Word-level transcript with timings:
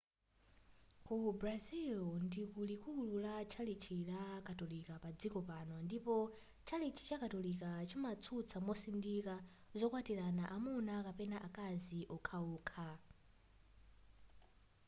ku 1.05 1.17
brazil 1.41 1.99
ndiku 2.27 2.59
likuli 2.69 3.15
la 3.25 3.35
tchalitchi 3.49 3.95
ya 4.11 4.23
katolika 4.47 4.93
padziko 5.03 5.39
pano 5.49 5.75
ndipo 5.87 6.13
tchalitchi 6.65 7.03
chakatolika 7.09 7.69
chimatsutsa 7.89 8.57
mosindika 8.67 9.35
zokwatilana 9.79 10.43
amuna 10.55 10.93
kapena 11.07 11.37
akazi 11.47 11.99
wokhawokha 12.11 12.87